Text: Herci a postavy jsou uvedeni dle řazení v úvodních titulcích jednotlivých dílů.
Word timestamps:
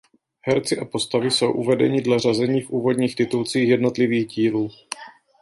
Herci 0.41 0.79
a 0.79 0.85
postavy 0.85 1.31
jsou 1.31 1.51
uvedeni 1.51 2.01
dle 2.01 2.19
řazení 2.19 2.61
v 2.61 2.69
úvodních 2.69 3.15
titulcích 3.15 3.69
jednotlivých 3.69 4.27
dílů. 4.27 4.69